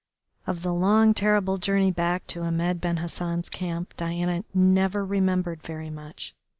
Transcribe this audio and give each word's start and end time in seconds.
Of 0.47 0.63
the 0.63 0.73
long, 0.73 1.13
terrible 1.13 1.59
journey 1.59 1.91
back 1.91 2.25
to 2.33 2.41
Ahmed 2.41 2.81
Ben 2.81 2.97
Hassan's 2.97 3.49
camp 3.49 3.95
Diana 3.97 4.43
never 4.51 5.05
remembered 5.05 5.61
very 5.61 5.91
much. 5.91 6.33